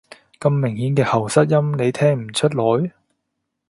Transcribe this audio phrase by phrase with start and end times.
[0.39, 2.91] 咁明顯嘅喉塞音，你聽唔出來？